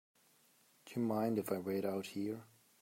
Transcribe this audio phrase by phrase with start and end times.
[0.87, 2.41] Do you mind if I wait out here?